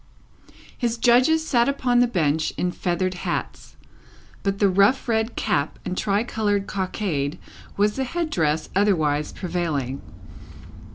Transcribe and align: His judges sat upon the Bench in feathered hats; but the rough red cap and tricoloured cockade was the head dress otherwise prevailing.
His 0.75 0.97
judges 0.97 1.45
sat 1.45 1.69
upon 1.69 1.99
the 1.99 2.07
Bench 2.07 2.53
in 2.57 2.71
feathered 2.71 3.13
hats; 3.13 3.75
but 4.41 4.57
the 4.57 4.67
rough 4.67 5.07
red 5.07 5.35
cap 5.35 5.77
and 5.85 5.95
tricoloured 5.95 6.65
cockade 6.65 7.37
was 7.77 7.97
the 7.97 8.03
head 8.03 8.31
dress 8.31 8.67
otherwise 8.75 9.31
prevailing. 9.31 10.01